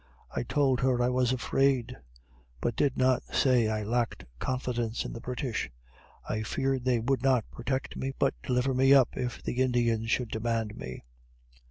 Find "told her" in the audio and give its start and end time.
0.41-0.99